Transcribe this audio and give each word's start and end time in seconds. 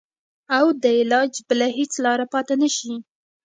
او 0.57 0.65
د 0.83 0.85
علاج 0.99 1.31
بله 1.47 1.67
هېڅ 1.77 1.91
لاره 2.05 2.25
پاته 2.33 2.53
نه 2.61 2.69
شي. 2.77 2.93